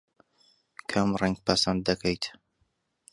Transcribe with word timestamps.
کام 0.89 1.09
ڕەنگ 1.21 1.37
پەسەند 1.45 1.79
دەکەیت؟ 1.87 2.23